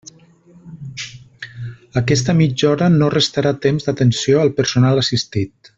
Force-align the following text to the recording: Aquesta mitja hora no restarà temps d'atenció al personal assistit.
Aquesta 2.01 2.35
mitja 2.39 2.71
hora 2.71 2.89
no 2.95 3.13
restarà 3.17 3.55
temps 3.67 3.87
d'atenció 3.89 4.45
al 4.45 4.55
personal 4.63 5.03
assistit. 5.05 5.53